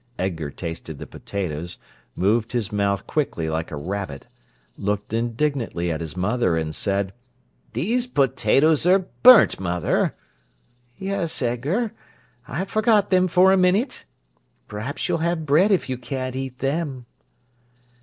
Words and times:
Edgar 0.17 0.49
tasted 0.49 0.97
the 0.97 1.05
potatoes, 1.05 1.77
moved 2.15 2.53
his 2.53 2.71
mouth 2.71 3.05
quickly 3.05 3.51
like 3.51 3.69
a 3.69 3.75
rabbit, 3.75 4.25
looked 4.75 5.13
indignantly 5.13 5.91
at 5.91 6.01
his 6.01 6.17
mother, 6.17 6.57
and 6.57 6.73
said: 6.73 7.13
"These 7.73 8.07
potatoes 8.07 8.87
are 8.87 9.05
burnt, 9.21 9.59
mother." 9.59 10.15
"Yes, 10.97 11.39
Edgar. 11.43 11.93
I 12.47 12.65
forgot 12.65 13.11
them 13.11 13.27
for 13.27 13.51
a 13.51 13.57
minute. 13.57 14.05
Perhaps 14.67 15.07
you'll 15.07 15.19
have 15.19 15.45
bread 15.45 15.69
if 15.69 15.87
you 15.87 15.99
can't 15.99 16.35
eat 16.35 16.57
them." 16.57 17.05